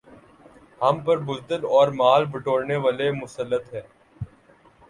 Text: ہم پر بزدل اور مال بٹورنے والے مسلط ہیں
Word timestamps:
ہم 0.81 0.99
پر 0.99 1.17
بزدل 1.19 1.65
اور 1.71 1.87
مال 1.91 2.25
بٹورنے 2.25 2.75
والے 2.77 3.11
مسلط 3.13 3.73
ہیں 3.73 3.81